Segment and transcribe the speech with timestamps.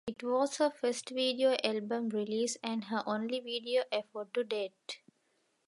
[0.07, 4.97] It was her first video album release and her only video effort to date.